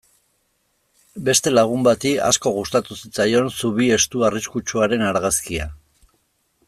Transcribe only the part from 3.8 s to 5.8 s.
estu arriskutsuaren argazkia.